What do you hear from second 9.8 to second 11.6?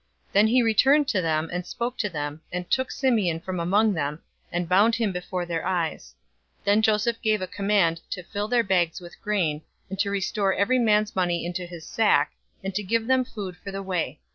and to restore every man's money